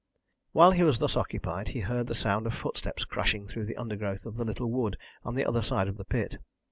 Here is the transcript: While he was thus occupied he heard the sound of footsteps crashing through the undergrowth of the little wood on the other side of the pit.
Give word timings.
While 0.51 0.71
he 0.71 0.81
was 0.81 0.97
thus 0.97 1.15
occupied 1.15 1.67
he 1.67 1.81
heard 1.81 2.07
the 2.07 2.15
sound 2.15 2.47
of 2.47 2.55
footsteps 2.55 3.05
crashing 3.05 3.47
through 3.47 3.65
the 3.65 3.77
undergrowth 3.77 4.25
of 4.25 4.35
the 4.35 4.43
little 4.45 4.71
wood 4.71 4.97
on 5.23 5.35
the 5.35 5.45
other 5.45 5.61
side 5.61 5.87
of 5.87 5.97
the 5.97 6.05
pit. 6.05 6.39